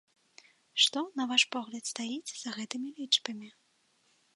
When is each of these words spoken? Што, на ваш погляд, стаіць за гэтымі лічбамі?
Што, 0.83 0.99
на 1.21 1.29
ваш 1.33 1.43
погляд, 1.57 1.83
стаіць 1.93 2.33
за 2.41 2.49
гэтымі 2.59 2.89
лічбамі? 3.01 3.49